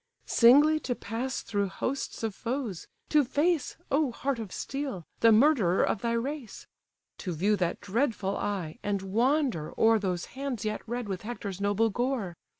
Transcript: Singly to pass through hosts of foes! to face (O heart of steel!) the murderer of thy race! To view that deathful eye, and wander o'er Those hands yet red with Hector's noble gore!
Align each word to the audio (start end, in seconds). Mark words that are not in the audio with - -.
Singly 0.25 0.79
to 0.79 0.95
pass 0.95 1.43
through 1.43 1.67
hosts 1.67 2.23
of 2.23 2.33
foes! 2.33 2.87
to 3.09 3.23
face 3.23 3.77
(O 3.91 4.11
heart 4.11 4.39
of 4.39 4.51
steel!) 4.51 5.05
the 5.19 5.31
murderer 5.31 5.83
of 5.83 6.01
thy 6.01 6.13
race! 6.13 6.65
To 7.19 7.31
view 7.33 7.55
that 7.57 7.81
deathful 7.81 8.35
eye, 8.35 8.79
and 8.81 9.03
wander 9.03 9.75
o'er 9.79 9.99
Those 9.99 10.25
hands 10.33 10.65
yet 10.65 10.81
red 10.87 11.07
with 11.07 11.21
Hector's 11.21 11.61
noble 11.61 11.91
gore! 11.91 12.33